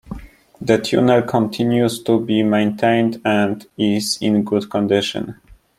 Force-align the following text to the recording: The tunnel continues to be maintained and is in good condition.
The 0.59 0.79
tunnel 0.79 1.21
continues 1.21 2.01
to 2.05 2.19
be 2.19 2.41
maintained 2.41 3.21
and 3.23 3.63
is 3.77 4.17
in 4.19 4.43
good 4.43 4.67
condition. 4.71 5.39